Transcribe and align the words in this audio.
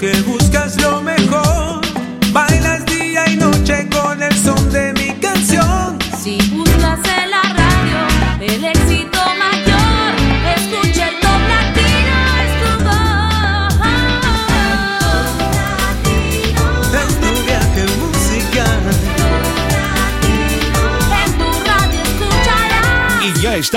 que 0.00 0.29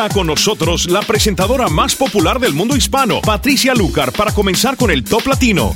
está 0.03 0.13
con 0.13 0.27
nosotros 0.27 0.89
la 0.89 1.01
presentadora 1.01 1.69
más 1.69 1.95
popular 1.95 2.39
del 2.39 2.53
mundo 2.53 2.75
hispano, 2.75 3.21
Patricia 3.21 3.73
Lucar, 3.73 4.11
para 4.11 4.33
comenzar 4.33 4.75
con 4.75 4.91
el 4.91 5.03
Top 5.03 5.25
Latino. 5.27 5.75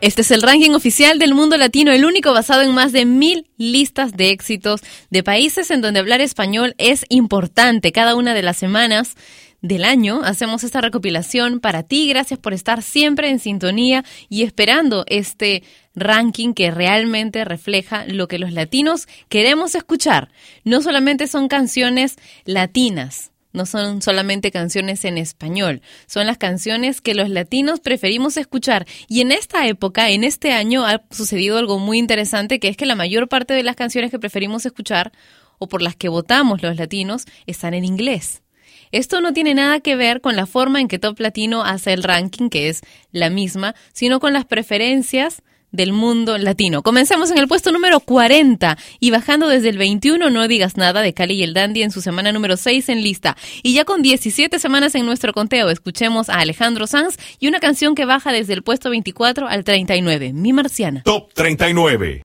Este 0.00 0.22
es 0.22 0.30
el 0.30 0.40
ranking 0.40 0.70
oficial 0.70 1.18
del 1.18 1.34
mundo 1.34 1.56
latino, 1.56 1.92
el 1.92 2.04
único 2.04 2.32
basado 2.32 2.62
en 2.62 2.72
más 2.72 2.92
de 2.92 3.04
mil 3.04 3.46
listas 3.58 4.12
de 4.12 4.30
éxitos 4.30 4.80
de 5.10 5.22
países 5.22 5.70
en 5.70 5.82
donde 5.82 6.00
hablar 6.00 6.20
español 6.20 6.74
es 6.78 7.04
importante. 7.08 7.92
Cada 7.92 8.14
una 8.14 8.32
de 8.32 8.42
las 8.42 8.56
semanas 8.56 9.14
del 9.60 9.84
año 9.84 10.20
hacemos 10.24 10.62
esta 10.62 10.80
recopilación 10.80 11.60
para 11.60 11.82
ti. 11.82 12.08
Gracias 12.08 12.38
por 12.38 12.54
estar 12.54 12.82
siempre 12.82 13.30
en 13.30 13.40
sintonía 13.40 14.04
y 14.28 14.42
esperando 14.42 15.04
este 15.08 15.64
ranking 15.94 16.54
que 16.54 16.70
realmente 16.70 17.44
refleja 17.44 18.04
lo 18.06 18.28
que 18.28 18.38
los 18.38 18.52
latinos 18.52 19.06
queremos 19.28 19.74
escuchar. 19.74 20.30
No 20.64 20.82
solamente 20.82 21.26
son 21.26 21.48
canciones 21.48 22.16
latinas, 22.44 23.32
no 23.52 23.66
son 23.66 24.02
solamente 24.02 24.50
canciones 24.50 25.04
en 25.04 25.16
español, 25.16 25.80
son 26.06 26.26
las 26.26 26.38
canciones 26.38 27.00
que 27.00 27.14
los 27.14 27.30
latinos 27.30 27.80
preferimos 27.80 28.36
escuchar. 28.36 28.86
Y 29.08 29.20
en 29.20 29.32
esta 29.32 29.66
época, 29.66 30.10
en 30.10 30.24
este 30.24 30.52
año, 30.52 30.84
ha 30.84 31.02
sucedido 31.10 31.58
algo 31.58 31.78
muy 31.78 31.98
interesante, 31.98 32.58
que 32.58 32.68
es 32.68 32.76
que 32.76 32.86
la 32.86 32.96
mayor 32.96 33.28
parte 33.28 33.54
de 33.54 33.62
las 33.62 33.76
canciones 33.76 34.10
que 34.10 34.18
preferimos 34.18 34.66
escuchar 34.66 35.12
o 35.58 35.68
por 35.68 35.82
las 35.82 35.94
que 35.94 36.08
votamos 36.08 36.62
los 36.62 36.76
latinos 36.76 37.26
están 37.46 37.74
en 37.74 37.84
inglés. 37.84 38.42
Esto 38.90 39.20
no 39.20 39.32
tiene 39.32 39.54
nada 39.54 39.80
que 39.80 39.96
ver 39.96 40.20
con 40.20 40.36
la 40.36 40.46
forma 40.46 40.80
en 40.80 40.88
que 40.88 40.98
Top 40.98 41.18
Latino 41.18 41.64
hace 41.64 41.92
el 41.92 42.02
ranking, 42.02 42.48
que 42.48 42.68
es 42.68 42.82
la 43.12 43.30
misma, 43.30 43.74
sino 43.92 44.20
con 44.20 44.32
las 44.32 44.44
preferencias 44.44 45.42
del 45.74 45.92
mundo 45.92 46.38
latino. 46.38 46.82
Comencemos 46.82 47.30
en 47.30 47.38
el 47.38 47.48
puesto 47.48 47.72
número 47.72 48.00
40 48.00 48.78
y 49.00 49.10
bajando 49.10 49.48
desde 49.48 49.68
el 49.68 49.78
21 49.78 50.30
No 50.30 50.48
digas 50.48 50.76
nada 50.76 51.02
de 51.02 51.12
Cali 51.12 51.34
y 51.34 51.42
el 51.42 51.52
Dandy 51.52 51.82
en 51.82 51.90
su 51.90 52.00
semana 52.00 52.32
número 52.32 52.56
6 52.56 52.88
en 52.88 53.02
lista. 53.02 53.36
Y 53.62 53.74
ya 53.74 53.84
con 53.84 54.02
17 54.02 54.58
semanas 54.58 54.94
en 54.94 55.04
nuestro 55.04 55.32
conteo 55.32 55.68
escuchemos 55.70 56.28
a 56.28 56.38
Alejandro 56.38 56.86
Sanz 56.86 57.16
y 57.40 57.48
una 57.48 57.60
canción 57.60 57.94
que 57.94 58.04
baja 58.04 58.32
desde 58.32 58.54
el 58.54 58.62
puesto 58.62 58.90
24 58.90 59.48
al 59.48 59.64
39, 59.64 60.32
Mi 60.32 60.52
Marciana. 60.52 61.02
Top 61.02 61.32
39. 61.34 62.22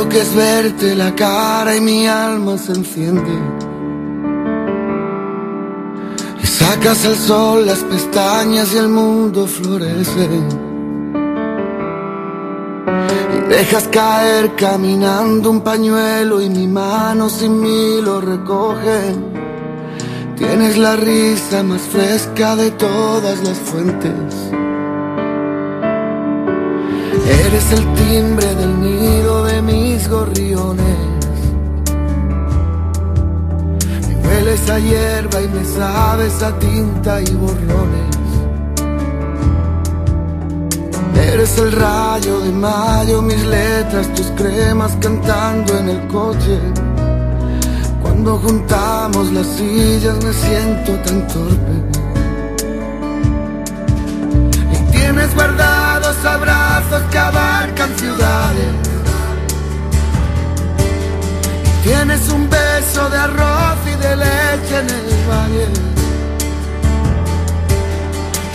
Juro 0.00 0.08
que 0.08 0.20
es 0.20 0.34
verte 0.34 0.94
la 0.94 1.14
cara 1.14 1.76
y 1.76 1.80
mi 1.82 2.06
alma 2.06 2.56
se 2.56 2.72
enciende. 2.72 3.34
Y 6.42 6.46
sacas 6.46 7.04
al 7.04 7.16
sol 7.16 7.66
las 7.66 7.80
pestañas 7.80 8.72
y 8.72 8.78
el 8.78 8.88
mundo 8.88 9.46
florece. 9.46 10.26
Y 13.36 13.48
dejas 13.50 13.88
caer 13.88 14.54
caminando 14.56 15.50
un 15.50 15.60
pañuelo 15.60 16.40
y 16.40 16.48
mi 16.48 16.66
mano 16.66 17.28
sin 17.28 17.60
mí 17.60 18.00
lo 18.02 18.22
recoge. 18.22 19.16
Tienes 20.38 20.78
la 20.78 20.96
risa 20.96 21.62
más 21.62 21.82
fresca 21.82 22.56
de 22.56 22.70
todas 22.70 23.42
las 23.42 23.58
fuentes. 23.58 24.34
Eres 27.44 27.72
el 27.72 27.94
timbre 27.94 28.54
del 28.54 28.80
nido 28.80 28.99
de 28.99 28.99
mis 30.00 30.08
gorriones. 30.08 30.96
Me 34.08 34.16
hueles 34.28 34.70
a 34.70 34.78
hierba 34.78 35.40
y 35.42 35.48
me 35.48 35.64
sabes 35.64 36.42
a 36.42 36.58
tinta 36.58 37.20
y 37.20 37.34
borrones. 37.34 38.16
Eres 41.32 41.58
el 41.58 41.72
rayo 41.72 42.40
de 42.40 42.50
mayo, 42.50 43.22
mis 43.22 43.44
letras, 43.44 44.12
tus 44.14 44.26
cremas 44.30 44.96
cantando 45.00 45.78
en 45.78 45.88
el 45.90 46.06
coche. 46.08 46.58
Cuando 48.02 48.38
juntamos 48.38 49.30
las 49.32 49.46
sillas 49.46 50.16
me 50.24 50.32
siento 50.32 50.92
tan 51.04 51.26
torpe. 51.28 51.76
Y 54.72 54.92
tienes 54.92 55.34
guardados 55.34 56.24
abrazos 56.24 57.02
que 57.10 57.18
abarcan 57.18 57.90
ciudades. 57.96 58.89
Tienes 61.90 62.28
un 62.28 62.48
beso 62.48 63.10
de 63.10 63.18
arroz 63.18 63.78
y 63.92 63.96
de 64.04 64.16
leche 64.24 64.74
en 64.82 64.88
el 64.98 65.08
valle. 65.30 65.66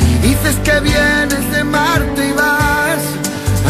Y 0.10 0.14
dices 0.28 0.56
que 0.64 0.80
vienes 0.80 1.44
de 1.52 1.64
Marte 1.66 2.22
y 2.30 2.32
vas 2.32 3.04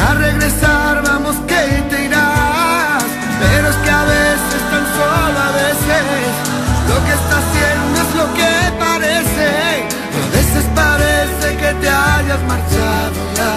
a 0.06 0.14
regresar, 0.26 1.02
vamos 1.04 1.36
que 1.52 1.64
te 1.90 2.06
irás. 2.06 3.06
Pero 3.42 3.66
es 3.74 3.78
que 3.84 3.92
a 4.02 4.04
veces, 4.16 4.62
tan 4.72 4.86
solo 4.98 5.38
a 5.50 5.52
veces, 5.64 6.04
lo 6.90 6.98
que 7.06 7.14
estás 7.20 7.44
haciendo 7.44 7.96
es 8.06 8.12
lo 8.22 8.28
que 8.40 8.52
parece. 8.86 9.48
A 10.24 10.28
veces 10.38 10.64
parece 10.84 11.48
que 11.62 11.72
te 11.82 11.90
hayas 11.90 12.42
marchado 12.52 13.20
ya. 13.38 13.54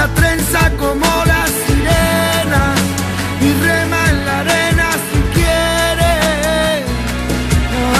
La 0.00 0.08
trenza 0.14 0.60
como 0.78 1.10
la 1.32 1.42
sirena 1.62 2.64
y 3.46 3.48
rema 3.66 4.00
en 4.12 4.18
la 4.26 4.38
arena 4.44 4.88
si 5.08 5.18
quiere. 5.36 6.14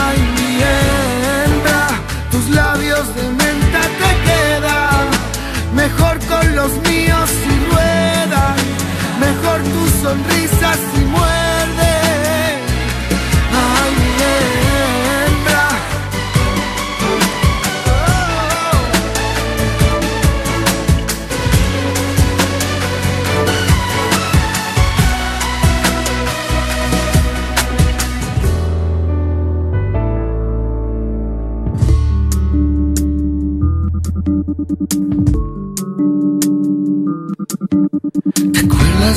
Ay, 0.04 0.18
mi 0.36 0.50
hembra, 0.70 1.82
tus 2.30 2.46
labios 2.60 3.06
de 3.16 3.24
menta 3.42 3.82
te 4.00 4.10
quedan 4.28 5.04
mejor 5.82 6.16
con 6.30 6.44
los 6.58 6.72
míos 6.88 7.28
si 7.42 7.52
ruedan, 7.70 8.56
mejor 9.26 9.58
tu 9.74 9.82
sonrisa 10.02 10.68
si 10.88 11.04
muerde. 11.04 11.39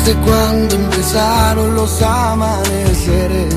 Acuerdas 0.04 0.06
de 0.06 0.14
cuando 0.16 0.76
empezaron 0.76 1.76
los 1.76 2.02
amaneceres? 2.02 3.56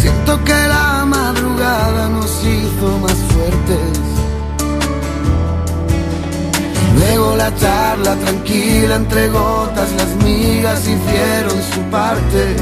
Siento 0.00 0.44
que 0.44 0.68
la 0.68 1.04
madrugada 1.06 2.08
nos 2.08 2.30
hizo 2.44 2.98
más 2.98 3.14
fuertes. 3.14 3.98
Luego 6.98 7.36
la 7.36 7.54
charla 7.56 8.14
tranquila 8.16 8.96
entre 8.96 9.28
gotas, 9.28 9.90
las 9.92 10.24
migas 10.24 10.80
hicieron 10.80 11.62
su 11.74 11.80
parte. 11.90 12.56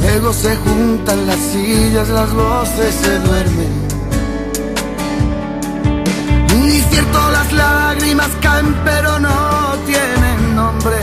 Luego 0.00 0.32
se 0.32 0.56
juntan 0.56 1.26
las 1.26 1.38
sillas, 1.38 2.08
las 2.08 2.32
voces 2.32 2.94
se 2.94 3.18
duermen. 3.18 3.90
Y 6.66 6.80
cierto 6.80 7.30
las 7.30 7.52
lágrimas 7.52 8.30
caen 8.40 8.74
pero 8.84 9.18
no 9.18 9.59
tienen 9.90 10.54
nombre. 10.54 11.00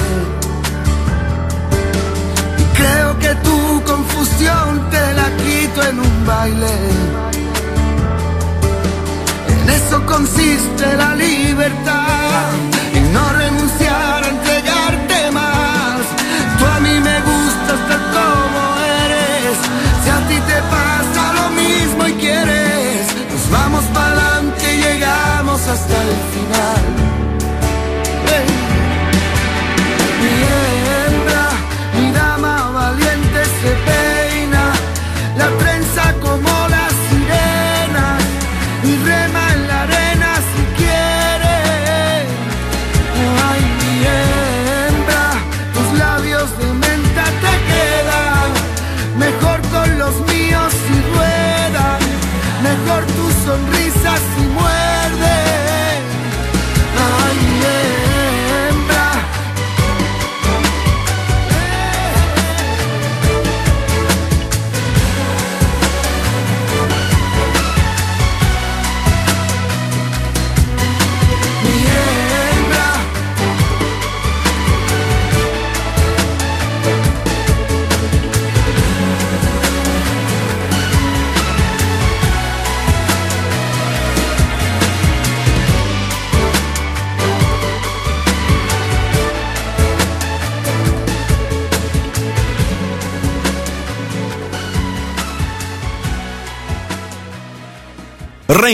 Y 2.62 2.66
creo 2.80 3.20
que 3.20 3.32
tu 3.48 3.84
confusión 3.84 4.90
te 4.90 5.04
la 5.20 5.28
quito 5.44 5.80
en 5.90 6.00
un 6.00 6.16
baile. 6.26 6.76
En 9.54 9.70
eso 9.70 9.98
consiste 10.06 10.86
la 11.04 11.16
libertad, 11.16 12.48
en 12.94 13.14
no 13.14 13.26
renunciar 13.44 14.24
a 14.24 14.30
entregarte 14.36 15.32
más. 15.32 16.02
Tú 16.58 16.64
a 16.76 16.80
mí 16.86 16.96
me 17.08 17.18
gustas 17.32 17.80
tal 17.90 18.04
como 18.18 18.62
eres. 19.04 19.58
Si 20.04 20.10
a 20.18 20.20
ti 20.30 20.38
te 20.52 20.60
pasa 20.76 21.24
lo 21.40 21.48
mismo 21.62 22.02
y 22.08 22.14
quieres, 22.24 23.02
nos 23.34 23.46
vamos 23.52 23.84
para 23.94 24.12
adelante 24.12 24.64
y 24.76 24.78
llegamos 24.86 25.60
hasta 25.68 25.96
el 26.04 26.14
final. 26.34 27.07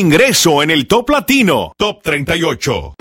Reingreso 0.03 0.61
en 0.61 0.69
el 0.69 0.85
Top 0.85 1.09
Latino, 1.11 1.71
Top 1.77 2.01
38. 2.03 2.95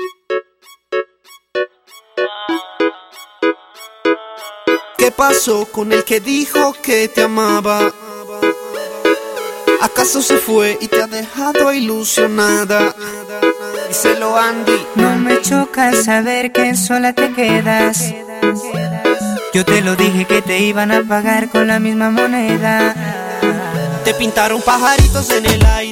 ¿Qué 4.96 5.10
pasó 5.10 5.66
con 5.66 5.92
el 5.92 6.04
que 6.04 6.20
dijo 6.20 6.76
que 6.80 7.08
te 7.08 7.22
amaba? 7.22 7.92
¿Acaso 9.80 10.22
se 10.22 10.36
fue 10.36 10.78
y 10.80 10.86
te 10.86 11.02
ha 11.02 11.08
dejado 11.08 11.72
ilusionada? 11.72 12.94
Díselo 13.88 14.36
Andy. 14.36 14.86
No 14.94 15.16
me 15.16 15.40
choca 15.40 15.92
saber 15.94 16.52
que 16.52 16.76
sola 16.76 17.14
te 17.14 17.32
quedas. 17.32 18.14
Yo 19.52 19.64
te 19.64 19.80
lo 19.80 19.96
dije 19.96 20.24
que 20.24 20.40
te 20.40 20.60
iban 20.60 20.92
a 20.92 21.02
pagar 21.02 21.48
con 21.48 21.66
la 21.66 21.80
misma 21.80 22.10
moneda. 22.10 22.94
Te 24.04 24.14
pintaron 24.14 24.62
pajaritos 24.62 25.30
en 25.30 25.46
el 25.46 25.66
aire. 25.66 25.91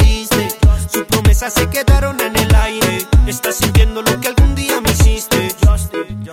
Promesas 1.41 1.63
se 1.63 1.69
quedaron 1.71 2.21
en 2.21 2.35
el 2.37 2.53
aire. 2.53 3.07
Estás 3.25 3.55
sintiendo 3.55 4.03
lo 4.03 4.21
que 4.21 4.27
algún 4.27 4.53
día 4.53 4.79
me 4.79 4.91
hiciste. 4.91 5.47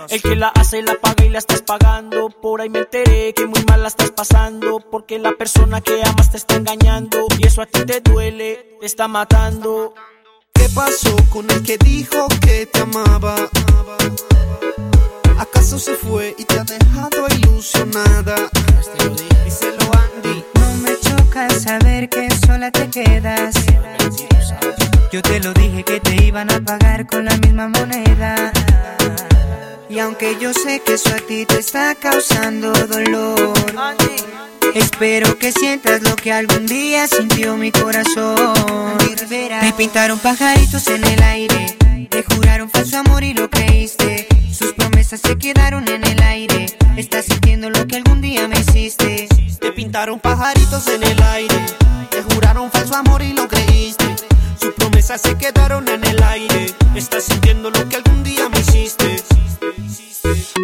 El 0.07 0.21
que 0.21 0.35
la 0.35 0.49
hace 0.49 0.83
la 0.83 0.93
paga 1.01 1.25
y 1.25 1.29
la 1.29 1.39
estás 1.39 1.63
pagando. 1.63 2.29
Por 2.29 2.61
ahí 2.61 2.69
me 2.69 2.79
enteré 2.79 3.33
que 3.33 3.47
muy 3.47 3.63
mal 3.67 3.81
la 3.81 3.87
estás 3.87 4.11
pasando. 4.11 4.79
Porque 4.79 5.17
la 5.17 5.31
persona 5.31 5.81
que 5.81 6.03
amas 6.05 6.29
te 6.29 6.37
está 6.37 6.57
engañando. 6.57 7.25
Y 7.39 7.47
eso 7.47 7.63
a 7.63 7.65
ti 7.65 7.83
te 7.87 8.01
duele, 8.01 8.77
te 8.79 8.85
está 8.85 9.07
matando. 9.07 9.95
¿Qué 10.53 10.69
pasó 10.75 11.15
con 11.31 11.49
el 11.49 11.63
que 11.63 11.79
dijo 11.79 12.27
que 12.41 12.67
te 12.67 12.79
amaba? 12.79 13.35
¿Acaso 15.39 15.79
se 15.79 15.95
fue 15.95 16.35
y 16.37 16.45
te 16.45 16.59
ha 16.59 16.63
dejado 16.63 17.25
ilusionada? 17.35 18.35
Díselo 19.43 19.89
Andy. 19.91 20.43
No 20.53 20.73
me 20.83 20.91
choca 21.29 21.49
saber 21.49 22.09
que 22.09 22.27
sola 22.45 22.71
te 22.71 22.89
quedas. 22.89 23.55
Yo 25.11 25.21
te 25.21 25.39
lo 25.39 25.53
dije 25.53 25.83
que 25.83 25.99
te 25.99 26.23
iban 26.23 26.51
a 26.51 26.59
pagar 26.59 27.07
con 27.07 27.25
la 27.25 27.35
misma 27.37 27.67
moneda. 27.67 28.51
Y 29.89 29.99
aunque 29.99 30.37
yo 30.39 30.53
sé 30.53 30.81
que 30.85 30.93
eso 30.93 31.09
a 31.09 31.17
ti 31.17 31.45
te 31.45 31.59
está 31.59 31.95
causando 31.95 32.71
dolor, 32.71 33.53
espero 34.75 35.37
que 35.37 35.51
sientas 35.51 36.01
lo 36.03 36.15
que 36.15 36.31
algún 36.31 36.65
día 36.67 37.07
sintió 37.07 37.57
mi 37.57 37.71
corazón. 37.71 38.97
Te 39.27 39.73
pintaron 39.77 40.19
pajaritos 40.19 40.87
en 40.87 41.03
el 41.03 41.23
aire, 41.23 41.77
te 42.09 42.23
juraron 42.23 42.69
falso 42.69 42.97
amor 42.97 43.23
y 43.23 43.33
lo 43.33 43.49
creíste. 43.49 44.27
Sus 44.51 44.73
promesas 44.73 45.21
se 45.21 45.37
quedaron 45.37 45.87
en 45.87 46.05
el 46.05 46.21
aire. 46.21 46.67
Estás 46.97 47.25
sintiendo 47.25 47.69
lo 47.69 47.87
que 47.87 47.97
algún 47.97 48.21
día 48.21 48.47
me 48.47 48.59
hiciste. 48.59 49.28
Pintaron 49.79 50.19
pajaritos 50.19 50.85
en 50.89 51.01
el 51.03 51.23
aire. 51.23 51.55
Te 52.09 52.21
juraron 52.21 52.69
falso 52.69 52.97
amor 52.97 53.21
y 53.21 53.31
lo 53.31 53.47
creíste. 53.47 54.13
Sus 54.59 54.73
promesas 54.73 55.21
se 55.21 55.37
quedaron 55.37 55.87
en 55.87 56.03
el 56.05 56.21
aire. 56.21 56.75
Estás 56.95 57.23
sintiendo 57.23 57.69
lo 57.71 57.87
que 57.87 57.95
algún 57.95 58.21
día 58.21 58.49
me 58.49 58.59
hiciste. 58.59 59.23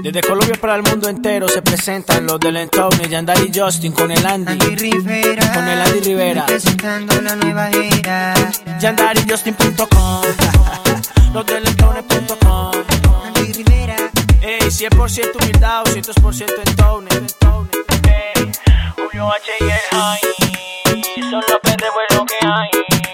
Desde 0.03 0.21
Colombia 0.21 0.57
para 0.59 0.75
el 0.75 0.83
mundo 0.83 1.07
entero 1.07 1.47
se 1.47 1.61
presentan 1.61 2.27
los 2.27 2.41
del 2.41 2.57
Entogne, 2.57 3.07
Yandari 3.07 3.49
y 3.53 3.57
Justin 3.57 3.93
con 3.93 4.11
el 4.11 4.25
Andy. 4.25 4.51
Andy 4.51 4.75
Rivera, 4.75 5.53
Con 5.53 5.65
el 5.65 5.81
Andy 5.81 5.99
Rivera. 6.01 6.45
presentando 6.47 7.21
la 7.21 7.37
nueva 7.37 7.69
era. 7.69 8.33
YandariJustin.com 8.81 10.23
Los 11.33 11.45
del 11.45 11.65
Entogne.com 11.65 12.71
Andy 13.27 13.53
Rivera. 13.53 13.95
Ey, 14.41 14.59
100% 14.67 15.41
humildad, 15.41 15.85
200% 15.85 16.51
Entone. 16.67 17.74
Ey, 19.15 19.21
Julio 19.21 19.31
H 19.31 19.51
y 19.61 19.63
el 19.63 19.79
High. 19.91 21.31
Son 21.31 21.41
los 21.49 21.59
perros 21.61 21.93
buenos 21.93 22.25
que 22.25 22.45
hay 22.45 23.04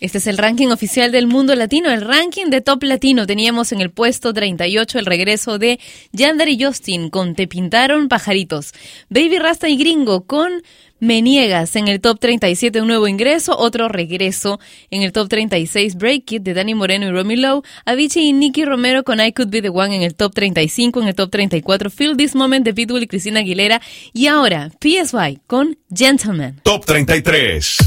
Este 0.00 0.16
es 0.16 0.26
el 0.26 0.38
ranking 0.38 0.68
oficial 0.68 1.12
del 1.12 1.26
mundo 1.26 1.54
latino, 1.54 1.90
el 1.90 2.00
ranking 2.00 2.46
de 2.46 2.62
top 2.62 2.84
latino. 2.84 3.26
Teníamos 3.26 3.70
en 3.72 3.82
el 3.82 3.90
puesto 3.90 4.32
38 4.32 4.98
el 4.98 5.04
regreso 5.04 5.58
de 5.58 5.78
Yandar 6.12 6.48
y 6.48 6.62
Justin 6.62 7.10
con 7.10 7.34
Te 7.34 7.46
pintaron 7.46 8.08
pajaritos. 8.08 8.72
Baby 9.10 9.38
Rasta 9.38 9.68
y 9.68 9.76
Gringo 9.76 10.24
con 10.24 10.62
Me 11.00 11.20
niegas 11.20 11.76
en 11.76 11.86
el 11.86 12.00
top 12.00 12.18
37 12.18 12.80
un 12.80 12.88
nuevo 12.88 13.08
ingreso, 13.08 13.58
otro 13.58 13.88
regreso 13.88 14.58
en 14.90 15.02
el 15.02 15.12
top 15.12 15.28
36 15.28 15.96
Break 15.96 16.32
It 16.32 16.42
de 16.44 16.54
Danny 16.54 16.74
Moreno 16.74 17.06
y 17.06 17.10
Romy 17.10 17.36
Lowe, 17.36 17.62
Avicii 17.84 18.28
y 18.28 18.32
Nicky 18.32 18.64
Romero 18.64 19.04
con 19.04 19.20
I 19.20 19.32
Could 19.32 19.50
Be 19.50 19.60
The 19.60 19.68
One 19.68 19.94
en 19.94 20.02
el 20.02 20.14
top 20.14 20.34
35, 20.34 21.02
en 21.02 21.08
el 21.08 21.14
top 21.14 21.30
34 21.30 21.90
Feel 21.90 22.16
This 22.16 22.34
Moment 22.34 22.64
de 22.64 22.72
Pitbull 22.72 23.02
y 23.02 23.06
Cristina 23.06 23.40
Aguilera 23.40 23.82
y 24.14 24.28
ahora 24.28 24.70
PSY 24.80 25.40
con 25.46 25.76
Gentleman. 25.94 26.60
Top 26.62 26.86
33. 26.86 27.78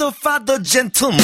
I'm 0.00 0.08
a 0.08 0.10
motherfucker 0.10 0.62
gentleman 0.62 1.18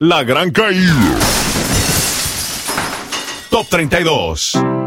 La 0.00 0.24
gran 0.24 0.50
caída. 0.50 1.18
Top 3.48 3.68
32. 3.68 4.79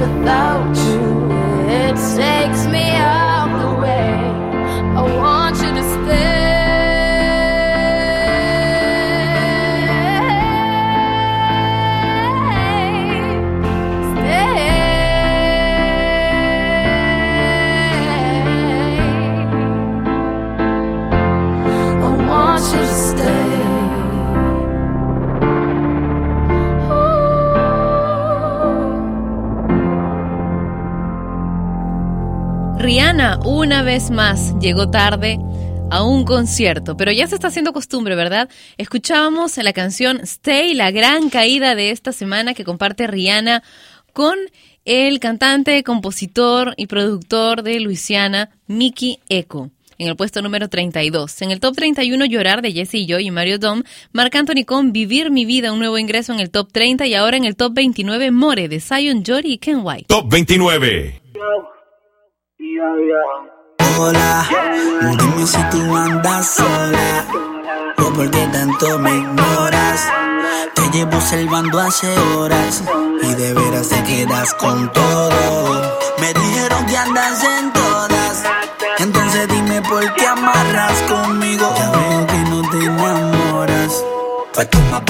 without 0.00 0.76
you. 0.76 1.30
It 1.68 1.96
takes 2.16 2.66
me. 2.66 2.77
Una 33.48 33.82
vez 33.82 34.10
más, 34.10 34.54
llegó 34.60 34.90
tarde 34.90 35.38
a 35.90 36.02
un 36.02 36.24
concierto, 36.24 36.98
pero 36.98 37.12
ya 37.12 37.26
se 37.26 37.34
está 37.34 37.48
haciendo 37.48 37.72
costumbre, 37.72 38.14
¿verdad? 38.14 38.50
Escuchábamos 38.76 39.56
la 39.56 39.72
canción 39.72 40.20
Stay, 40.20 40.74
la 40.74 40.90
gran 40.90 41.30
caída 41.30 41.74
de 41.74 41.90
esta 41.90 42.12
semana 42.12 42.52
que 42.52 42.64
comparte 42.64 43.06
Rihanna 43.06 43.62
con 44.12 44.36
el 44.84 45.18
cantante, 45.18 45.82
compositor 45.82 46.74
y 46.76 46.88
productor 46.88 47.62
de 47.62 47.80
Luisiana, 47.80 48.50
Mickey 48.66 49.18
Echo 49.30 49.70
en 49.96 50.08
el 50.08 50.16
puesto 50.16 50.42
número 50.42 50.68
32. 50.68 51.42
En 51.42 51.50
el 51.50 51.58
top 51.58 51.74
31, 51.74 52.26
Llorar 52.26 52.60
de 52.60 52.72
Jesse 52.72 52.94
y 52.94 53.06
Joy 53.06 53.26
y 53.26 53.30
Mario 53.30 53.58
Dom. 53.58 53.82
Marc 54.12 54.34
Anthony 54.36 54.64
con 54.64 54.92
Vivir 54.92 55.30
mi 55.30 55.44
vida, 55.44 55.72
un 55.72 55.80
nuevo 55.80 55.98
ingreso 55.98 56.32
en 56.32 56.38
el 56.38 56.50
top 56.50 56.70
30. 56.70 57.06
Y 57.06 57.14
ahora 57.14 57.36
en 57.36 57.44
el 57.44 57.56
top 57.56 57.72
29, 57.74 58.30
More 58.30 58.68
de 58.68 58.78
Zion, 58.78 59.24
Jory 59.26 59.54
y 59.54 59.58
Ken 59.58 59.80
White. 59.82 60.04
Top 60.06 60.30
29. 60.30 61.22
Hola, 63.98 64.48
dime 65.00 65.46
si 65.46 65.62
tú 65.70 65.94
andas 65.94 66.54
sola 66.56 67.24
o 67.98 68.12
por 68.12 68.28
qué 68.32 68.48
tanto 68.52 68.98
me 68.98 69.16
ignoras. 69.16 70.08
Te 70.74 70.90
llevo 70.90 71.20
salvando 71.20 71.78
hace 71.78 72.08
horas 72.18 72.82
y 73.22 73.34
de 73.34 73.54
veras 73.54 73.88
te 73.88 74.02
quedas 74.02 74.54
con 74.54 74.92
todo. 74.92 75.98
Me 76.18 76.34
dijeron 76.34 76.84
que 76.86 76.96
andas 76.96 77.44
en 77.44 77.72
todas, 77.72 78.42
entonces 78.98 79.46
dime 79.48 79.80
por 79.82 80.12
qué 80.14 80.26
amarras 80.26 81.00
conmigo. 81.02 81.72
Ya 81.78 81.90
veo 81.92 82.26
que 82.26 82.38
no 82.50 82.70
te 82.70 82.84
enamoras, 82.86 84.04
pues 84.52 84.68
toma 84.70 85.04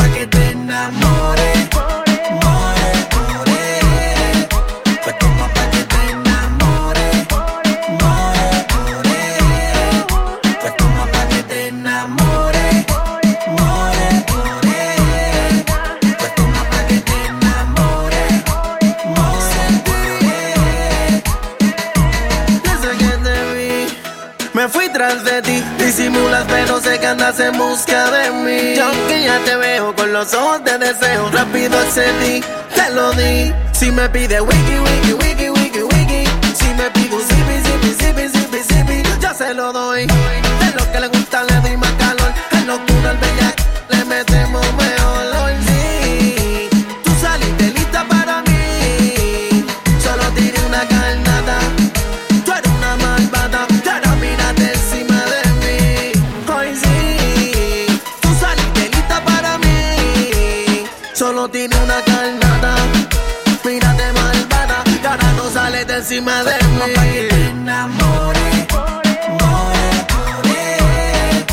de 24.68 25.42
ti. 25.42 25.64
Disimulas, 25.78 26.44
pero 26.48 26.80
sé 26.80 26.98
que 26.98 27.06
andas 27.06 27.40
en 27.40 27.56
busca 27.56 28.10
de 28.10 28.30
mí. 28.30 28.76
Yo 28.76 28.84
aunque 28.84 29.22
ya 29.22 29.38
te 29.44 29.56
veo 29.56 29.94
con 29.94 30.12
los 30.12 30.32
ojos 30.34 30.62
de 30.64 30.78
deseo, 30.78 31.30
rápido 31.30 31.78
accedí, 31.78 32.42
te 32.74 32.90
lo 32.90 33.12
di. 33.12 33.52
Si 33.72 33.90
me 33.90 34.08
pide 34.10 34.40
wiki, 34.40 34.78
wiki, 34.78 35.12
wiki, 35.14 35.50
wiki, 35.50 35.82
wiki. 35.82 36.24
Si 36.54 36.74
me 36.74 36.90
pide 36.90 37.14
un 37.14 37.22
zipi, 37.22 37.56
zipi, 37.64 38.04
zipi, 38.04 38.28
zipi, 38.28 38.62
zipi, 38.62 39.34
se 39.34 39.54
lo 39.54 39.72
doy. 39.72 40.06
De 40.06 40.72
lo 40.76 40.92
que 40.92 41.00
le 41.00 41.08
gusta 41.08 41.44
le 41.44 41.60
doy 41.60 41.76
más 41.76 41.92
calor. 41.92 42.32
En 42.52 42.66
locura, 42.66 43.10
el 43.12 43.18
bella 43.18 43.54
le 43.90 44.04
metemos 44.04 44.66
mejor. 44.74 44.97
Solo 61.38 61.50
tiene 61.50 61.76
una 61.76 62.02
carnada. 62.02 62.74
Mírate 63.64 64.12
malvada. 64.12 64.82
No 65.36 65.48
sales 65.48 65.86
de 65.86 65.94
encima 65.94 66.42
de 66.42 66.54
mí. 66.64 66.80
Pa' 66.96 67.02
que 67.02 67.28
te 67.30 67.48
enamores. 67.50 68.66
More, 69.38 69.94
more. 70.18 71.46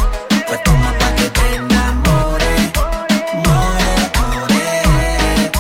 Pues 0.48 0.64
toma 0.64 0.92
pa' 0.98 1.12
que 1.18 1.30
te 1.30 1.56
enamores. 1.58 2.62
More, 3.46 3.94
more. 4.26 5.52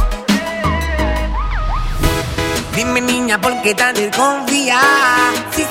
Dime 2.75 3.01
niña, 3.01 3.39
¿por 3.39 3.61
qué 3.61 3.75
tan 3.75 3.93
desconfía? 3.93 4.79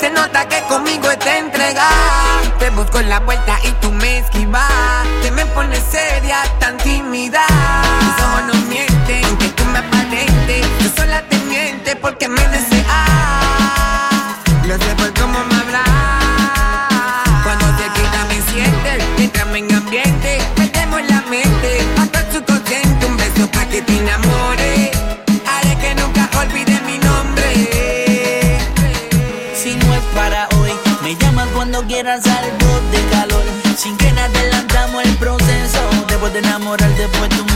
Se 0.04 0.10
nota 0.10 0.46
que 0.46 0.60
conmigo 0.64 1.10
está 1.10 1.38
entregada 1.38 2.42
Te 2.58 2.68
busco 2.68 3.00
en 3.00 3.08
la 3.08 3.24
puerta 3.24 3.58
y 3.64 3.70
tú 3.80 3.90
me 3.90 4.18
esquivas. 4.18 4.70
Te 5.22 5.30
me 5.30 5.46
pones 5.46 5.82
seria, 5.82 6.42
tan 6.58 6.76
tímida. 6.76 7.40
Tus 7.46 8.24
ojos 8.26 8.42
no 8.48 8.54
mienten, 8.68 9.24
aunque 9.24 9.48
tú 9.48 9.64
me 9.64 9.78
aparentes 9.78 10.66
Tú 10.78 10.92
sola 10.94 11.22
te 11.26 11.38
mientes 11.48 11.96
porque 11.96 12.28
me 12.28 12.46
deseas 12.48 12.73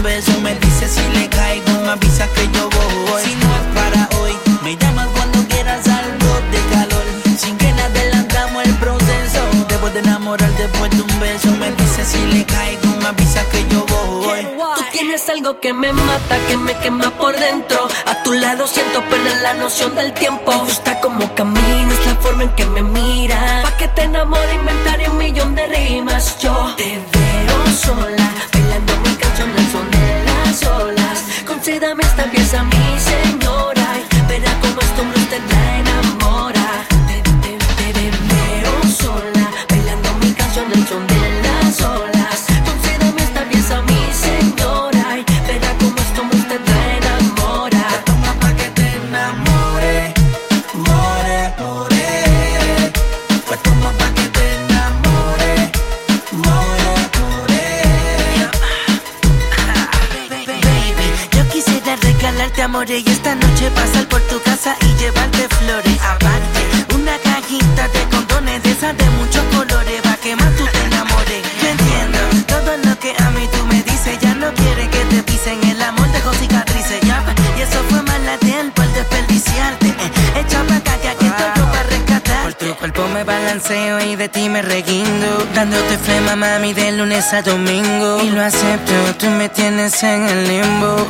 beso, 0.02 0.40
me 0.40 0.54
dices 0.54 0.92
si 0.92 1.18
le 1.18 1.28
caigo, 1.28 1.70
me 1.82 1.90
avisas 1.90 2.28
que 2.30 2.48
yo 2.52 2.68
voy. 2.70 3.22
Si 3.22 3.34
no 3.34 3.48
es 3.56 3.66
para 3.74 4.08
hoy, 4.20 4.32
me 4.62 4.76
llamas 4.76 5.08
cuando 5.14 5.38
quieras 5.48 5.86
algo 5.88 6.30
de 6.52 6.60
calor. 6.72 7.04
Sin 7.38 7.56
que 7.56 7.70
nada 7.72 7.86
adelantamos 7.86 8.64
el 8.64 8.74
proceso. 8.74 9.40
Después 9.68 9.92
de 9.94 10.00
enamorar, 10.00 10.50
después 10.56 10.90
de 10.90 11.02
un 11.02 11.20
beso, 11.20 11.48
me 11.58 11.70
dices 11.72 12.08
si 12.08 12.24
le 12.26 12.44
caigo, 12.44 12.88
me 13.00 13.08
avisas 13.08 13.44
que 13.46 13.66
yo 13.68 13.84
voy. 13.86 14.46
Tú 14.76 14.84
tienes 14.92 15.28
algo 15.28 15.60
que 15.60 15.72
me 15.72 15.92
mata, 15.92 16.36
que 16.48 16.56
me 16.56 16.74
quema 16.78 17.10
por 17.10 17.36
dentro. 17.38 17.88
A 18.06 18.22
tu 18.22 18.32
lado 18.32 18.66
siento 18.66 19.02
perder 19.08 19.40
la 19.42 19.54
noción 19.54 19.94
del 19.94 20.12
tiempo. 20.12 20.52
Me 20.52 20.58
gusta 20.58 21.00
como 21.00 21.34
caminas, 21.34 22.06
la 22.06 22.14
forma 22.16 22.44
en 22.44 22.50
que 22.50 22.66
me 22.66 22.82
miras. 22.82 23.62
Pa' 23.64 23.76
que 23.76 23.88
te 23.88 24.02
enamore, 24.02 24.54
inventaré 24.54 25.08
un 25.08 25.16
millón 25.18 25.54
de 25.54 25.66
rimas. 25.66 26.38
Yo 26.40 26.74
te 26.76 27.00
veo 27.12 27.66
sola, 27.72 28.17
balanceo 83.68 84.12
y 84.12 84.16
de 84.16 84.28
ti 84.28 84.48
me 84.48 84.62
reguindo, 84.62 85.46
dándote 85.54 85.98
flema 85.98 86.36
mami 86.36 86.72
de 86.72 86.92
lunes 86.92 87.32
a 87.32 87.42
domingo. 87.42 88.20
Y 88.22 88.30
lo 88.30 88.42
acepto, 88.42 88.92
tú 89.18 89.26
me 89.30 89.48
tienes 89.48 90.02
en 90.02 90.26
el 90.26 90.48
limbo. 90.48 91.06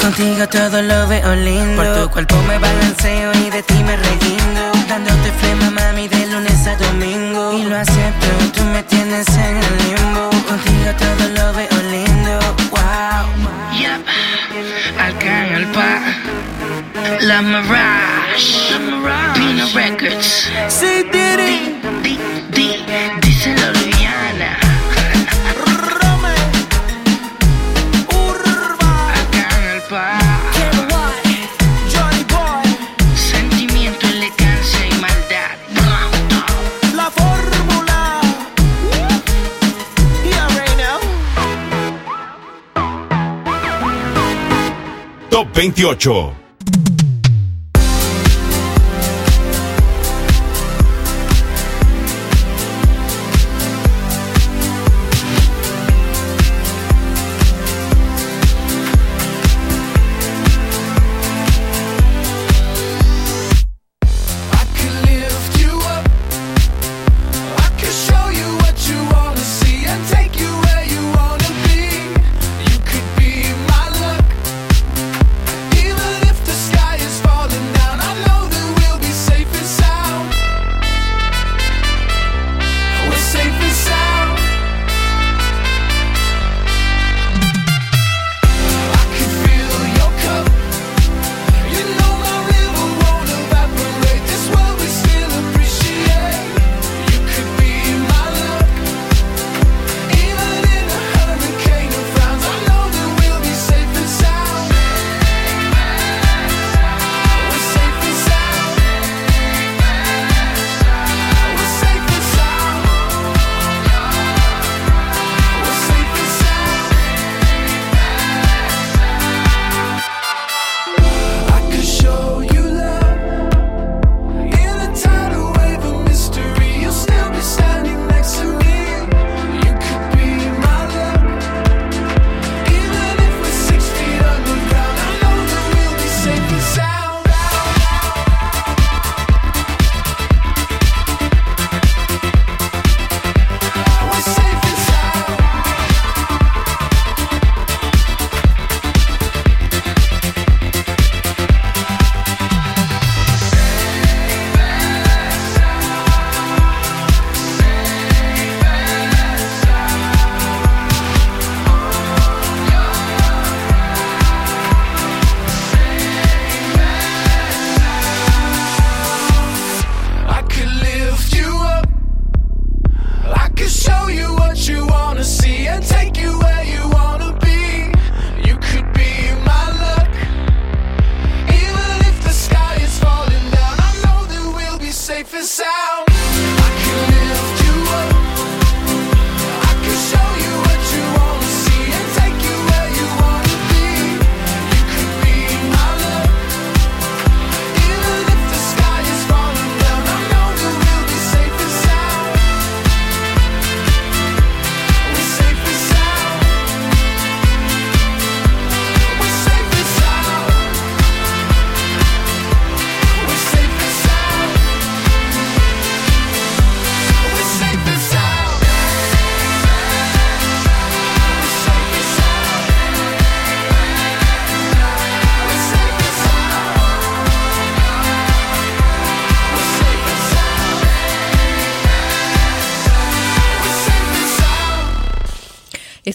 Contigo 0.00 0.48
todo 0.48 0.82
lo 0.82 1.06
veo 1.06 1.34
lindo. 1.36 1.82
Por 1.82 2.02
tu 2.02 2.10
cuerpo 2.10 2.36
me 2.48 2.58
balanceo 2.58 3.32
y 3.34 3.50
de 3.50 3.62
ti 3.62 3.74
me 3.84 3.96
reguindo. 3.96 4.62
Dándote 4.88 5.30
flema, 5.38 5.70
mami, 5.70 6.08
de 6.08 6.26
lunes 6.26 6.66
a 6.66 6.76
domingo. 6.76 7.52
Y 7.52 7.62
lo 7.64 7.76
acepto, 7.76 8.26
tú 8.54 8.64
me 8.64 8.82
tienes 8.82 9.28
en 9.28 9.56
el 9.56 9.76
limbo. 9.84 10.30
Contigo 10.48 10.90
todo 10.98 11.28
lo 11.36 11.52
veo 11.52 11.78
lindo. 11.90 12.38
Wow. 12.70 13.26
Yep. 13.78 14.00
Acá 14.98 15.46
en 15.46 15.54
el 15.54 15.66
pa. 15.66 16.00
La 17.20 17.42
Mirage. 17.42 18.26
Pino 19.34 19.66
Records. 19.74 20.50
Sí, 20.68 21.04
Diddy. 21.12 21.75
Di, 22.06 22.16
di, 22.54 22.68
díselo 23.18 23.72
Liliana. 23.72 24.54
Rome, 25.98 26.36
Urba, 28.06 28.92
acá 29.10 29.48
en 29.58 29.64
el 29.74 29.82
par. 29.90 30.22
Johnny 31.90 32.22
Boy, 32.30 32.68
sentimiento, 33.16 34.06
elegancia 34.06 34.86
y 34.86 34.94
maldad. 35.00 35.56
La 36.94 37.10
fórmula. 37.10 38.20
Yeah, 40.22 40.46
right. 40.54 40.78
Top 45.28 45.52
28 45.52 46.45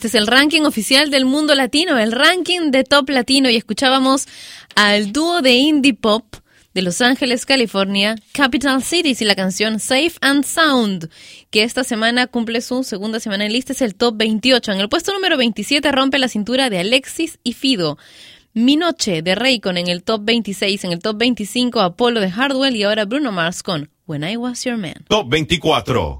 es 0.07 0.15
el 0.15 0.27
ranking 0.27 0.61
oficial 0.61 1.09
del 1.09 1.25
mundo 1.25 1.55
latino, 1.55 1.97
el 1.97 2.11
ranking 2.11 2.71
de 2.71 2.83
top 2.83 3.09
latino. 3.09 3.49
Y 3.49 3.55
escuchábamos 3.55 4.27
al 4.75 5.11
dúo 5.11 5.41
de 5.41 5.53
indie 5.53 5.93
pop 5.93 6.23
de 6.73 6.81
Los 6.81 7.01
Ángeles, 7.01 7.45
California, 7.45 8.15
Capital 8.31 8.81
Cities 8.83 9.21
y 9.21 9.25
la 9.25 9.35
canción 9.35 9.79
Safe 9.79 10.13
and 10.21 10.45
Sound, 10.45 11.09
que 11.49 11.63
esta 11.63 11.83
semana 11.83 12.27
cumple 12.27 12.61
su 12.61 12.83
segunda 12.83 13.19
semana 13.19 13.45
en 13.45 13.53
lista, 13.53 13.73
es 13.73 13.81
el 13.81 13.95
top 13.95 14.15
28. 14.17 14.71
En 14.71 14.79
el 14.79 14.89
puesto 14.89 15.13
número 15.13 15.37
27 15.37 15.91
rompe 15.91 16.19
la 16.19 16.27
cintura 16.27 16.69
de 16.69 16.79
Alexis 16.79 17.39
y 17.43 17.53
Fido. 17.53 17.97
Mi 18.53 18.75
Noche 18.75 19.21
de 19.21 19.35
Raycon 19.35 19.77
en 19.77 19.87
el 19.87 20.03
top 20.03 20.21
26, 20.25 20.83
en 20.83 20.91
el 20.91 20.99
top 20.99 21.17
25 21.17 21.79
Apolo 21.79 22.19
de 22.19 22.31
Hardwell 22.31 22.75
y 22.75 22.83
ahora 22.83 23.05
Bruno 23.05 23.31
Mars 23.31 23.63
con 23.63 23.89
When 24.07 24.23
I 24.23 24.35
Was 24.35 24.65
Your 24.65 24.77
Man. 24.77 25.05
Top 25.07 25.29
24. 25.29 26.19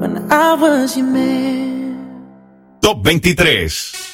when 0.00 0.32
I 0.32 0.54
was 0.54 0.96
man. 0.96 2.00
Top 2.80 3.02
23. 3.02 4.09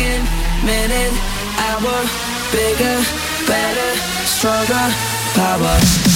Second, 0.00 0.24
minute, 0.64 1.14
hour, 1.58 2.00
bigger, 2.50 2.98
better, 3.46 3.90
stronger, 4.26 5.19
power. 5.40 6.09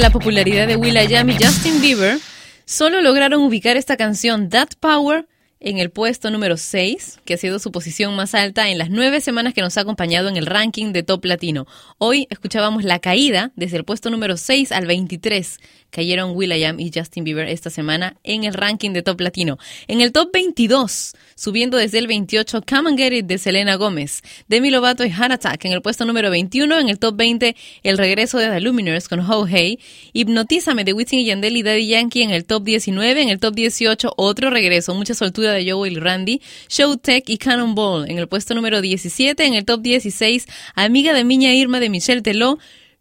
La 0.00 0.10
popularidad 0.10 0.66
de 0.66 0.76
will.i.am 0.76 1.30
y 1.30 1.36
Justin 1.42 1.80
Bieber, 1.80 2.18
solo 2.66 3.00
lograron 3.00 3.40
ubicar 3.42 3.78
esta 3.78 3.96
canción 3.96 4.50
That 4.50 4.70
Power 4.78 5.26
en 5.58 5.78
el 5.78 5.90
puesto 5.90 6.30
número 6.30 6.58
6, 6.58 7.20
que 7.24 7.34
ha 7.34 7.38
sido 7.38 7.58
su 7.58 7.72
posición 7.72 8.14
más 8.14 8.34
alta 8.34 8.68
en 8.68 8.76
las 8.76 8.90
nueve 8.90 9.22
semanas 9.22 9.54
que 9.54 9.62
nos 9.62 9.78
ha 9.78 9.80
acompañado 9.80 10.28
en 10.28 10.36
el 10.36 10.44
ranking 10.44 10.92
de 10.92 11.02
Top 11.02 11.24
Latino. 11.24 11.66
Hoy 11.96 12.26
escuchábamos 12.28 12.84
la 12.84 12.98
caída 12.98 13.52
desde 13.56 13.78
el 13.78 13.84
puesto 13.84 14.10
número 14.10 14.36
6 14.36 14.70
al 14.72 14.86
23. 14.86 15.60
Cayeron 15.96 16.32
will.i.am 16.36 16.78
y 16.78 16.92
Justin 16.94 17.24
Bieber 17.24 17.48
esta 17.48 17.70
semana 17.70 18.18
en 18.22 18.44
el 18.44 18.52
ranking 18.52 18.90
de 18.90 19.00
Top 19.00 19.18
Latino. 19.18 19.56
En 19.88 20.02
el 20.02 20.12
Top 20.12 20.28
22, 20.30 21.14
subiendo 21.36 21.78
desde 21.78 21.96
el 21.96 22.06
28, 22.06 22.60
Come 22.68 22.90
and 22.90 22.98
Get 22.98 23.12
It 23.14 23.24
de 23.24 23.38
Selena 23.38 23.76
Gómez. 23.76 24.20
Demi 24.46 24.68
Lovato 24.68 25.06
y 25.06 25.10
Heart 25.10 25.32
Attack 25.32 25.64
en 25.64 25.72
el 25.72 25.80
puesto 25.80 26.04
número 26.04 26.28
21. 26.28 26.80
En 26.80 26.90
el 26.90 26.98
Top 26.98 27.16
20, 27.16 27.56
el 27.82 27.96
regreso 27.96 28.36
de 28.36 28.50
The 28.50 28.60
Luminers 28.60 29.08
con 29.08 29.20
Ho 29.20 29.46
Hey. 29.46 29.78
Hipnotízame 30.12 30.84
de 30.84 30.92
Wisin 30.92 31.20
y 31.20 31.24
Yandel 31.24 31.56
y 31.56 31.62
Daddy 31.62 31.86
Yankee 31.86 32.20
en 32.20 32.30
el 32.30 32.44
Top 32.44 32.62
19. 32.64 33.22
En 33.22 33.30
el 33.30 33.40
Top 33.40 33.54
18, 33.54 34.12
otro 34.18 34.50
regreso, 34.50 34.94
mucha 34.94 35.14
soltura 35.14 35.52
de 35.52 35.70
Joel 35.70 35.94
y 35.94 36.00
Randy. 36.00 36.42
Showtech 36.68 37.30
y 37.30 37.38
Cannonball 37.38 38.10
en 38.10 38.18
el 38.18 38.28
puesto 38.28 38.54
número 38.54 38.82
17. 38.82 39.46
En 39.46 39.54
el 39.54 39.64
Top 39.64 39.80
16, 39.80 40.44
Amiga 40.74 41.14
de 41.14 41.24
Miña 41.24 41.54
Irma 41.54 41.80
de 41.80 41.88
Michelle 41.88 42.20
Teló. 42.20 42.58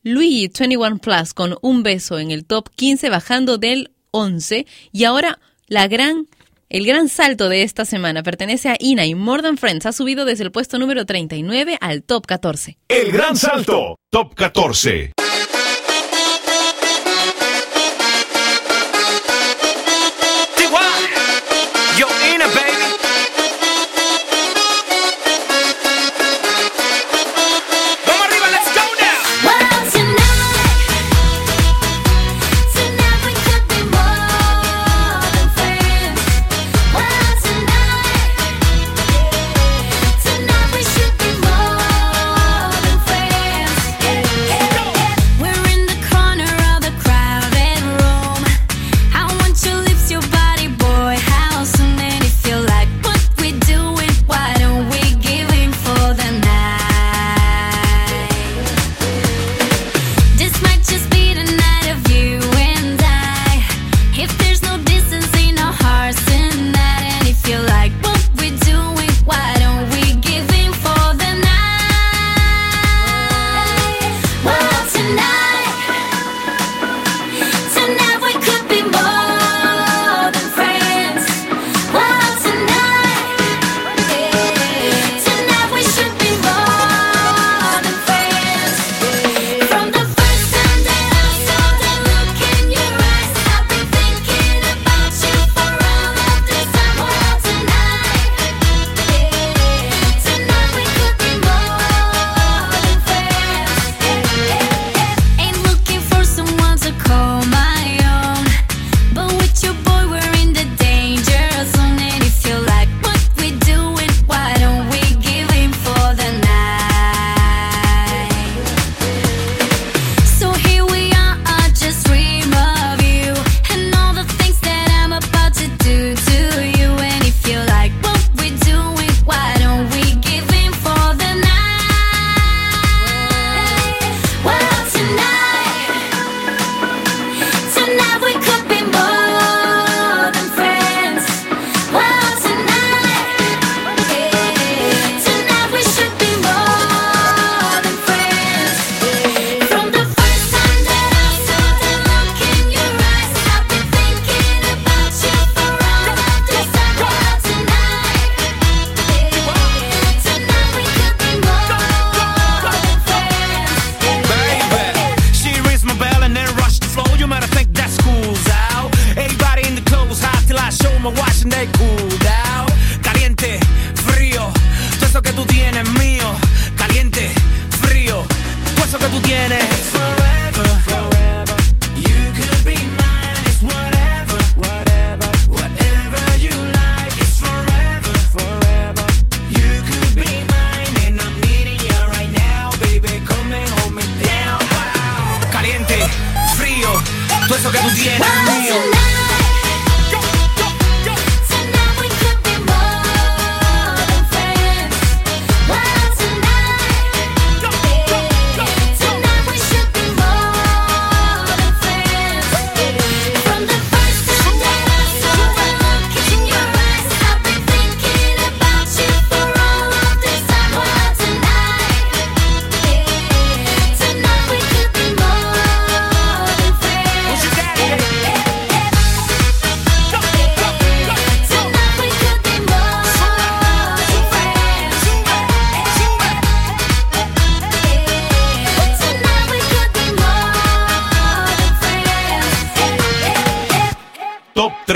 Luigi 0.07 0.49
21 0.49 0.99
Plus 0.99 1.33
con 1.33 1.57
un 1.63 1.81
beso 1.81 2.19
en 2.19 2.29
el 2.29 2.45
top 2.45 2.69
15 2.75 3.09
bajando 3.09 3.57
del 3.57 3.89
11 4.11 4.67
y 4.91 5.03
ahora 5.03 5.39
la 5.65 5.87
gran 5.87 6.27
el 6.69 6.85
gran 6.85 7.09
salto 7.09 7.49
de 7.49 7.63
esta 7.63 7.85
semana 7.85 8.21
pertenece 8.21 8.69
a 8.69 8.75
Ina 8.79 9.07
y 9.07 9.15
More 9.15 9.41
Than 9.41 9.57
Friends 9.57 9.87
ha 9.87 9.91
subido 9.91 10.23
desde 10.25 10.43
el 10.43 10.51
puesto 10.51 10.77
número 10.77 11.07
39 11.07 11.79
al 11.81 12.03
top 12.03 12.27
14. 12.27 12.77
El 12.87 13.11
gran 13.11 13.35
salto, 13.35 13.97
top 14.11 14.35
14. 14.35 15.13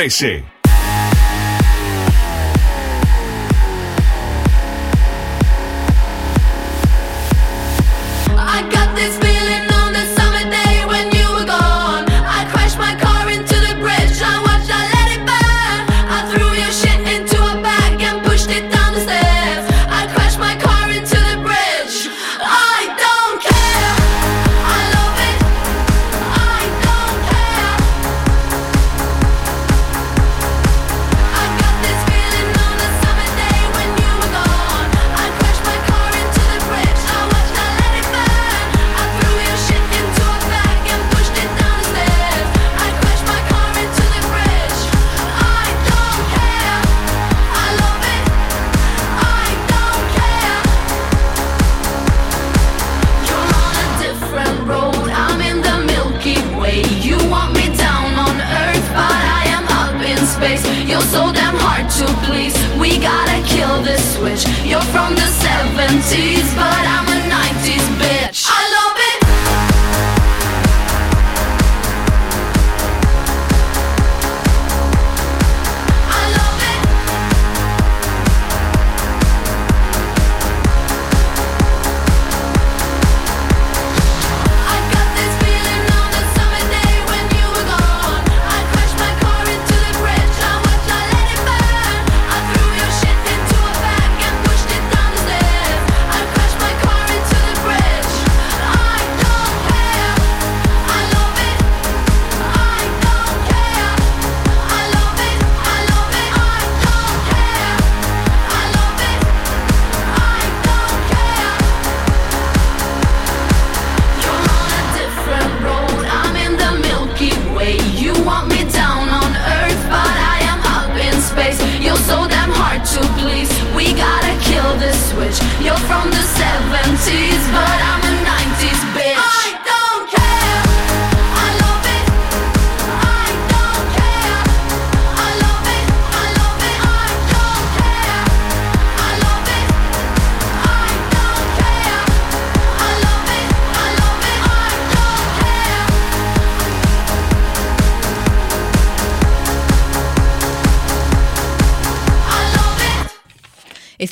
S. 0.09 0.58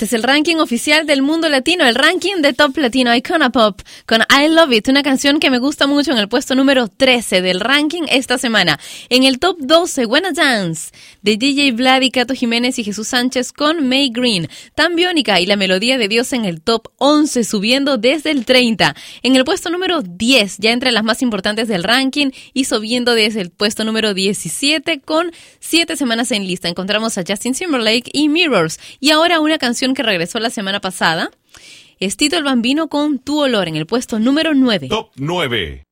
es 0.07 0.13
el 0.13 0.23
ranking 0.23 0.55
oficial 0.55 1.05
del 1.05 1.21
mundo 1.21 1.49
latino, 1.49 1.85
el 1.85 1.93
ranking 1.93 2.37
de 2.37 2.53
Top 2.53 2.77
Latino 2.77 3.13
Icona 3.13 3.49
Pop 3.49 3.81
con 4.05 4.21
I 4.21 4.47
Love 4.47 4.71
It, 4.71 4.87
una 4.87 5.03
canción 5.03 5.37
que 5.37 5.49
me 5.49 5.59
gusta 5.59 5.85
mucho 5.85 6.13
en 6.13 6.17
el 6.17 6.29
puesto 6.29 6.55
número 6.55 6.87
13 6.87 7.41
del 7.41 7.59
ranking 7.59 8.03
esta 8.07 8.37
semana. 8.37 8.79
En 9.09 9.25
el 9.25 9.37
top 9.37 9.57
12, 9.59 10.05
Wanna 10.05 10.31
Dance 10.31 10.93
de 11.23 11.35
DJ 11.35 11.73
Vlad 11.73 12.03
y 12.03 12.11
Cato 12.11 12.33
Jiménez 12.33 12.79
y 12.79 12.85
Jesús 12.85 13.09
Sánchez 13.09 13.51
con 13.51 13.89
May 13.89 14.09
Green, 14.09 14.47
tan 14.75 14.95
biónica 14.95 15.41
y 15.41 15.45
la 15.45 15.57
melodía 15.57 15.97
de 15.97 16.07
Dios 16.07 16.31
en 16.31 16.45
el 16.45 16.61
top 16.61 16.87
11 16.99 17.43
subiendo 17.43 17.97
desde 17.97 18.31
el 18.31 18.45
30. 18.45 18.95
En 19.23 19.35
el 19.35 19.43
puesto 19.43 19.69
número 19.69 20.03
10, 20.03 20.59
ya 20.59 20.71
entre 20.71 20.93
las 20.93 21.03
más 21.03 21.21
importantes 21.21 21.67
del 21.67 21.83
ranking 21.83 22.31
y 22.53 22.63
subiendo 22.63 23.13
desde 23.13 23.41
el 23.41 23.49
puesto 23.49 23.83
número 23.83 24.13
17 24.13 25.01
con 25.01 25.33
7 25.59 25.97
semanas 25.97 26.31
en 26.31 26.47
lista. 26.47 26.69
Encontramos 26.69 27.17
a 27.17 27.23
Justin 27.27 27.53
Timberlake 27.53 28.09
y 28.13 28.29
Mirrors 28.29 28.79
y 29.01 29.09
ahora 29.09 29.41
una 29.41 29.57
canción 29.57 29.96
que 29.97 30.03
regresó 30.03 30.39
la 30.39 30.51
semana 30.51 30.79
pasada. 30.79 31.31
Es 31.99 32.17
Tito 32.17 32.37
el 32.37 32.43
Bambino 32.43 32.87
con 32.87 33.17
Tu 33.17 33.39
Olor 33.41 33.67
en 33.67 33.75
el 33.75 33.87
puesto 33.87 34.19
número 34.19 34.53
9. 34.53 34.89
Top 34.89 35.09
9. 35.15 35.86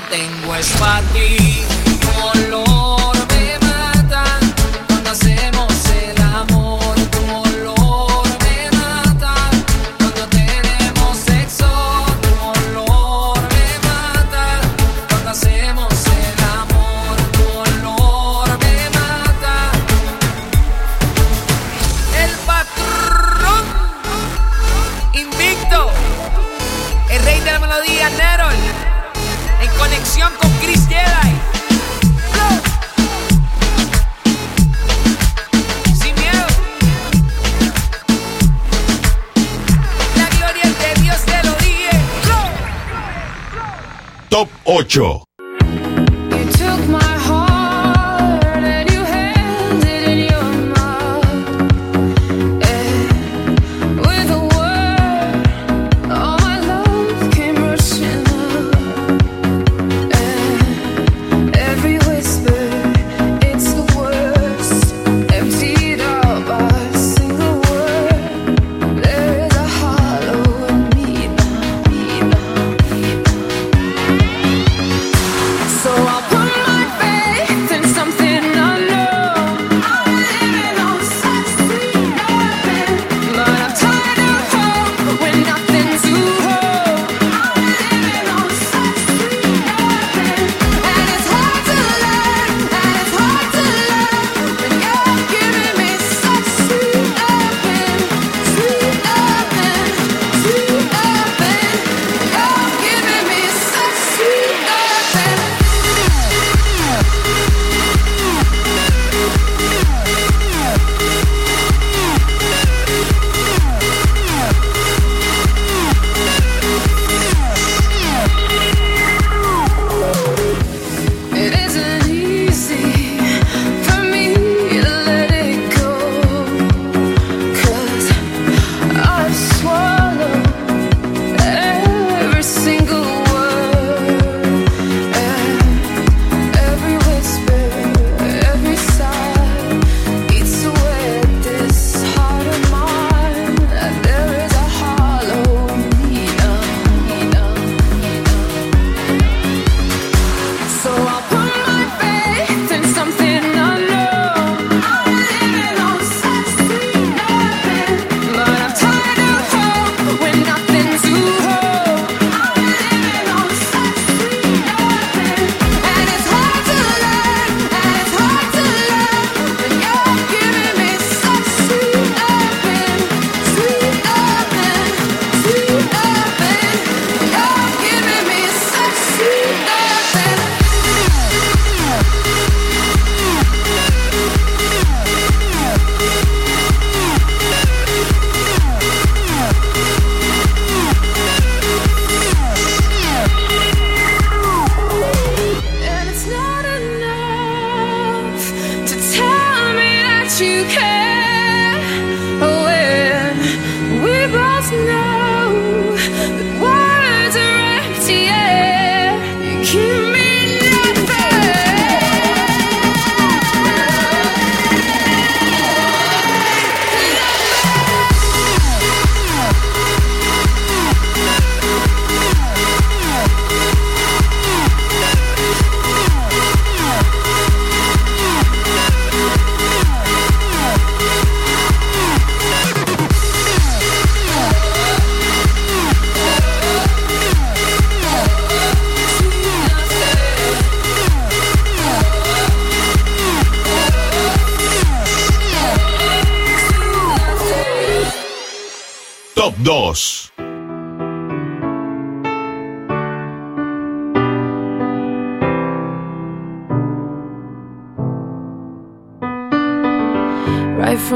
tengo 0.00 0.54
es 0.56 0.70
para. 0.78 1.73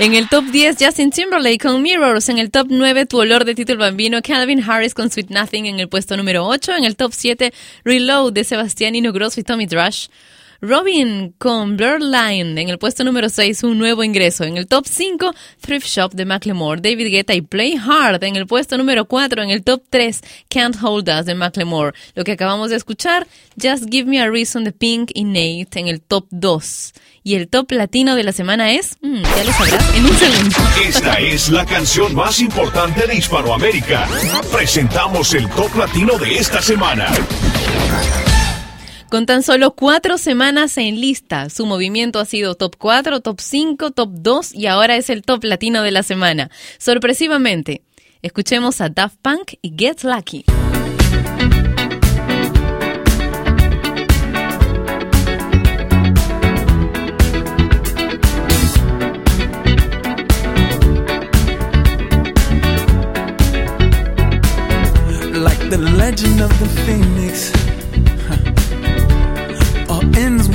En 0.00 0.14
el 0.14 0.30
top 0.30 0.46
10, 0.46 0.76
Justin 0.80 1.10
Timberlake 1.10 1.58
con 1.58 1.82
Mirrors. 1.82 2.30
En 2.30 2.38
el 2.38 2.50
top 2.50 2.68
9, 2.70 3.04
Tu 3.04 3.18
Olor 3.18 3.44
de 3.44 3.54
Título 3.54 3.80
Bambino, 3.80 4.22
Calvin 4.22 4.62
Harris 4.62 4.94
con 4.94 5.10
Sweet 5.10 5.28
Nothing 5.28 5.66
en 5.66 5.78
el 5.78 5.90
puesto 5.90 6.16
número 6.16 6.46
8. 6.46 6.74
En 6.74 6.84
el 6.84 6.96
top 6.96 7.12
7, 7.12 7.52
Reload 7.84 8.32
de 8.32 8.44
Sebastián 8.44 8.94
Ingrosso 8.94 9.40
y 9.40 9.42
Tommy 9.42 9.66
Drush. 9.66 10.06
Robin 10.62 11.34
con 11.38 11.78
Blur 11.78 12.02
Line 12.02 12.60
en 12.60 12.68
el 12.68 12.78
puesto 12.78 13.02
número 13.02 13.30
6, 13.30 13.62
un 13.62 13.78
nuevo 13.78 14.04
ingreso. 14.04 14.44
En 14.44 14.58
el 14.58 14.66
top 14.66 14.86
5, 14.86 15.34
Thrift 15.60 15.86
Shop 15.86 16.12
de 16.12 16.26
Macklemore, 16.26 16.80
David 16.82 17.10
Guetta 17.10 17.34
y 17.34 17.40
Play 17.40 17.76
Hard. 17.76 18.22
En 18.24 18.36
el 18.36 18.46
puesto 18.46 18.76
número 18.76 19.06
4, 19.06 19.42
en 19.42 19.50
el 19.50 19.62
top 19.62 19.82
3, 19.88 20.20
Can't 20.50 20.76
Hold 20.82 21.08
Us 21.08 21.24
de 21.24 21.34
Macklemore. 21.34 21.96
Lo 22.14 22.24
que 22.24 22.32
acabamos 22.32 22.70
de 22.70 22.76
escuchar, 22.76 23.26
Just 23.60 23.84
Give 23.90 24.04
Me 24.04 24.20
a 24.20 24.28
Reason 24.28 24.62
de 24.64 24.72
Pink 24.72 25.10
y 25.14 25.24
Nate 25.24 25.80
en 25.80 25.88
el 25.88 26.02
top 26.02 26.26
2. 26.30 26.92
Y 27.22 27.34
el 27.36 27.48
top 27.48 27.72
latino 27.72 28.14
de 28.14 28.24
la 28.24 28.32
semana 28.32 28.72
es, 28.72 28.96
mm, 29.00 29.22
ya 29.22 29.44
lo 29.44 29.52
sabrás 29.52 29.96
en 29.96 30.04
un 30.04 30.16
segundo. 30.16 30.56
Esta 30.86 31.14
es 31.20 31.48
la 31.48 31.64
canción 31.64 32.14
más 32.14 32.40
importante 32.40 33.06
de 33.06 33.14
Hispanoamérica. 33.14 34.08
Presentamos 34.52 35.34
el 35.34 35.48
top 35.50 35.74
latino 35.76 36.18
de 36.18 36.36
esta 36.36 36.60
semana. 36.60 37.10
Con 39.10 39.26
tan 39.26 39.42
solo 39.42 39.72
cuatro 39.74 40.18
semanas 40.18 40.78
en 40.78 41.00
lista, 41.00 41.50
su 41.50 41.66
movimiento 41.66 42.20
ha 42.20 42.24
sido 42.24 42.54
top 42.54 42.76
4, 42.78 43.18
top 43.18 43.40
5, 43.40 43.90
top 43.90 44.08
2 44.12 44.54
y 44.54 44.68
ahora 44.68 44.94
es 44.94 45.10
el 45.10 45.22
top 45.22 45.42
latino 45.42 45.82
de 45.82 45.90
la 45.90 46.04
semana. 46.04 46.48
Sorpresivamente, 46.78 47.82
escuchemos 48.22 48.80
a 48.80 48.88
Daft 48.88 49.16
Punk 49.20 49.54
y 49.62 49.74
Get 49.76 50.04
Lucky. 50.04 50.44
The 65.70 65.78
legend 65.78 66.40
of 66.40 66.50
the 66.58 66.66
phoenix. 66.84 67.59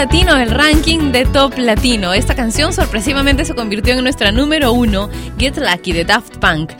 Latino, 0.00 0.38
el 0.38 0.50
ranking 0.50 1.12
de 1.12 1.26
Top 1.26 1.58
Latino. 1.58 2.14
Esta 2.14 2.34
canción 2.34 2.72
sorpresivamente 2.72 3.44
se 3.44 3.54
convirtió 3.54 3.92
en 3.92 4.02
nuestra 4.02 4.32
número 4.32 4.72
uno, 4.72 5.10
Get 5.38 5.58
Lucky 5.58 5.92
de 5.92 6.06
Daft 6.06 6.38
Punk. 6.38 6.72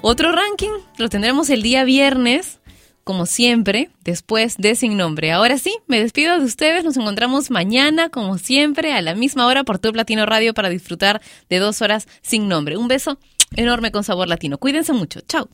Otro 0.00 0.30
ranking 0.30 0.70
lo 0.96 1.08
tendremos 1.08 1.50
el 1.50 1.60
día 1.60 1.82
viernes, 1.82 2.60
como 3.02 3.26
siempre, 3.26 3.90
después 4.04 4.58
de 4.58 4.76
Sin 4.76 4.96
Nombre. 4.96 5.32
Ahora 5.32 5.58
sí, 5.58 5.76
me 5.88 5.98
despido 5.98 6.38
de 6.38 6.44
ustedes. 6.44 6.84
Nos 6.84 6.96
encontramos 6.96 7.50
mañana, 7.50 8.10
como 8.10 8.38
siempre, 8.38 8.92
a 8.92 9.02
la 9.02 9.16
misma 9.16 9.48
hora 9.48 9.64
por 9.64 9.80
Top 9.80 9.96
Latino 9.96 10.24
Radio 10.24 10.54
para 10.54 10.68
disfrutar 10.68 11.20
de 11.50 11.58
dos 11.58 11.82
horas 11.82 12.06
sin 12.22 12.46
nombre. 12.46 12.76
Un 12.76 12.86
beso 12.86 13.18
enorme 13.56 13.90
con 13.90 14.04
sabor 14.04 14.28
latino. 14.28 14.58
Cuídense 14.58 14.92
mucho. 14.92 15.20
Chao. 15.22 15.48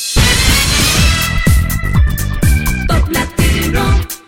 Top 2.87 3.09
Latino. 3.11 4.28